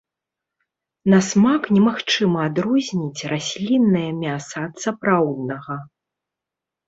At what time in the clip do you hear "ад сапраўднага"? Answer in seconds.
4.69-5.75